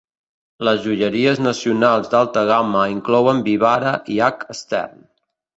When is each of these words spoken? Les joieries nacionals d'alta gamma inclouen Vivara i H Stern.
Les 0.67 0.79
joieries 0.85 1.41
nacionals 1.47 2.09
d'alta 2.15 2.43
gamma 2.53 2.87
inclouen 2.97 3.45
Vivara 3.51 3.95
i 4.15 4.21
H 4.31 4.61
Stern. 4.63 5.09